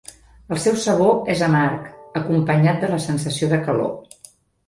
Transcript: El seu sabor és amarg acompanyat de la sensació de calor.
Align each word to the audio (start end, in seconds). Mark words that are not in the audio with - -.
El 0.53 0.59
seu 0.61 0.77
sabor 0.83 1.27
és 1.33 1.43
amarg 1.47 2.17
acompanyat 2.21 2.81
de 2.85 2.89
la 2.93 2.99
sensació 3.05 3.51
de 3.53 3.59
calor. 3.69 4.19